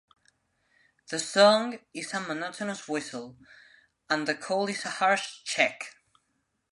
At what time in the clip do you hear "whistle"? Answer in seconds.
2.87-3.37